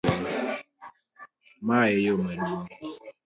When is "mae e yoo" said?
1.67-2.19